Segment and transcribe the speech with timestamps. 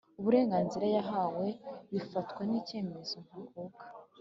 [0.19, 1.47] uburenganzira yahawe
[1.93, 3.83] bifatwa nkicyemezo ntakuka